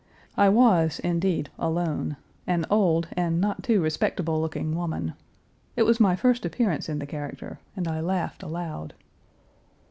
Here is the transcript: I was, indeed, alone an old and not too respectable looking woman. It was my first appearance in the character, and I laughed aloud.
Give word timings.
I 0.35 0.49
was, 0.49 0.97
indeed, 1.01 1.51
alone 1.59 2.17
an 2.47 2.65
old 2.71 3.09
and 3.11 3.39
not 3.39 3.61
too 3.61 3.79
respectable 3.83 4.41
looking 4.41 4.73
woman. 4.73 5.13
It 5.75 5.83
was 5.83 5.99
my 5.99 6.15
first 6.15 6.43
appearance 6.43 6.89
in 6.89 6.97
the 6.97 7.05
character, 7.05 7.59
and 7.75 7.87
I 7.87 7.99
laughed 8.01 8.41
aloud. 8.41 8.95